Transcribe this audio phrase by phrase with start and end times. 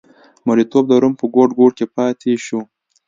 [0.47, 2.59] مریتوب د روم په ګوټ ګوټ کې پاتې شو.